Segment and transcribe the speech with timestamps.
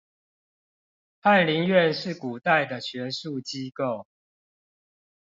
[1.19, 4.07] 翰林院是古代的學術機構